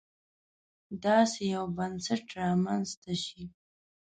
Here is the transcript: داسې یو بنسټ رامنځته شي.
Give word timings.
داسې 1.03 1.41
یو 1.55 1.65
بنسټ 1.77 2.21
رامنځته 2.39 3.13
شي. 3.25 3.41